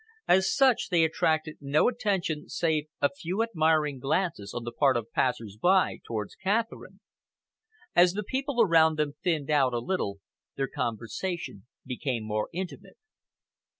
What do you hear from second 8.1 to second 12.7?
the people around them thinned out a little, their conversation became more